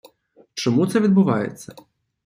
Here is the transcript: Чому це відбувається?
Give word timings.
Чому 0.53 0.87
це 0.87 0.99
відбувається? 0.99 1.75